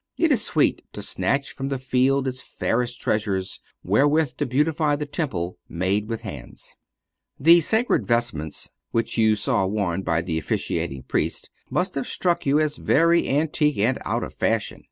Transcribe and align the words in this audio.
It 0.17 0.31
is 0.31 0.43
sweet 0.43 0.81
to 0.93 1.03
snatch 1.03 1.51
from 1.51 1.67
the 1.67 1.77
field 1.77 2.27
its 2.27 2.41
fairest 2.41 2.99
treasures 2.99 3.59
wherewith 3.83 4.31
to 4.37 4.47
beautify 4.47 4.95
the 4.95 5.05
temple 5.05 5.59
made 5.69 6.09
with 6.09 6.21
hands. 6.21 6.73
The 7.39 7.61
sacred 7.61 8.07
vestments 8.07 8.71
which 8.89 9.19
you 9.19 9.35
saw 9.35 9.67
worn 9.67 10.01
by 10.01 10.23
the 10.23 10.39
officiating 10.39 11.03
Priest 11.03 11.51
must 11.69 11.93
have 11.93 12.07
struck 12.07 12.47
you 12.47 12.59
as 12.59 12.77
very 12.77 13.29
antique 13.29 13.77
and 13.77 13.99
out 14.03 14.23
of 14.23 14.33
fashion. 14.33 14.79